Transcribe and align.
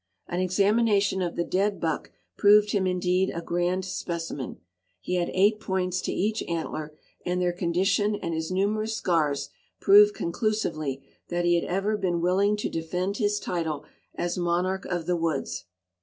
An 0.27 0.39
examination 0.39 1.21
of 1.21 1.35
the 1.35 1.43
dead 1.43 1.79
buck 1.79 2.09
proved 2.35 2.71
him 2.71 2.87
indeed 2.87 3.29
a 3.35 3.39
grand 3.39 3.85
specimen. 3.85 4.57
He 4.99 5.17
had 5.17 5.29
eight 5.31 5.59
points 5.59 6.01
to 6.01 6.11
each 6.11 6.41
antler, 6.49 6.97
and 7.23 7.39
their 7.39 7.53
condition 7.53 8.15
and 8.15 8.33
his 8.33 8.49
numerous 8.49 8.95
scars 8.95 9.49
proved 9.79 10.15
conclusively 10.15 11.07
that 11.29 11.45
he 11.45 11.53
had 11.53 11.65
ever 11.65 11.97
been 11.97 12.19
willing 12.19 12.57
to 12.57 12.67
defend 12.67 13.17
his 13.17 13.39
title 13.39 13.85
as 14.15 14.39
monarch 14.39 14.85
of 14.85 15.05
the 15.05 15.15
woods. 15.15 15.65